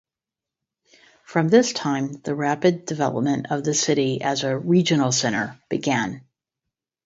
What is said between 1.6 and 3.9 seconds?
time the rapid development of the